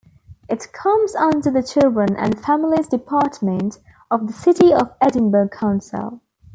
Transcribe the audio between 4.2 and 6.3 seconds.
the City of Edinburgh Council.